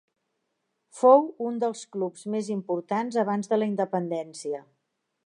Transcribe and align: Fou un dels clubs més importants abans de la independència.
Fou 1.01 1.27
un 1.49 1.59
dels 1.63 1.83
clubs 1.97 2.25
més 2.37 2.51
importants 2.57 3.21
abans 3.25 3.53
de 3.53 3.61
la 3.63 3.69
independència. 3.73 4.65